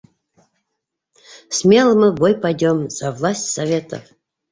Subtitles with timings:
[1.51, 4.01] Смело мы в бой пойдем за власть Советов